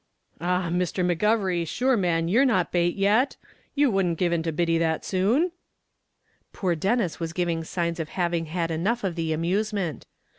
"Ah! 0.41 0.69
Mr. 0.71 1.05
McGovery, 1.05 1.63
shure 1.67 1.95
man, 1.95 2.27
you're 2.27 2.43
not 2.43 2.71
bait 2.71 2.95
yet! 2.95 3.37
you 3.75 3.91
wouldn't 3.91 4.17
give 4.17 4.33
in 4.33 4.41
to 4.41 4.51
Biddy 4.51 4.79
that 4.79 5.05
soon?" 5.05 5.51
Poor 6.53 6.73
Denis 6.73 7.19
was 7.19 7.33
giving 7.33 7.63
signs 7.63 7.99
of 7.99 8.09
having 8.09 8.47
had 8.47 8.71
enough 8.71 9.03
of 9.03 9.13
the 9.13 9.31
amusement. 9.31 10.07